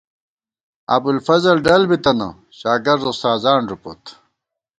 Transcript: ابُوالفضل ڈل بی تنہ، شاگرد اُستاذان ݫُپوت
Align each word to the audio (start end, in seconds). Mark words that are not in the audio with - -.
ابُوالفضل 0.95 1.55
ڈل 1.65 1.83
بی 1.89 1.97
تنہ، 2.03 2.27
شاگرد 2.59 3.03
اُستاذان 3.11 3.59
ݫُپوت 3.69 4.03